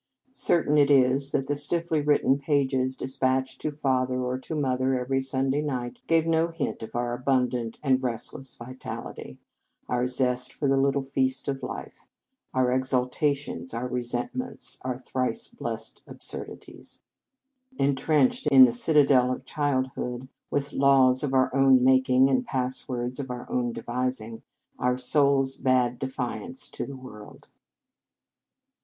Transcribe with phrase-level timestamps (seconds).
[0.33, 4.99] Certain it is that the stiffly written pages despatched to father or to mo ther
[4.99, 9.37] every Sunday night gave no hint of our abundant and restless vital ity,
[9.87, 12.07] our zest for the little feast of life,
[12.51, 17.03] our exaltations, our resentments, our thrice blessed absurdities.
[17.77, 23.19] En trenched in the citadel of childhood, with laws of our own making, and passwords
[23.19, 24.41] of our own devising,
[24.79, 27.49] our souls bade defiance to the world.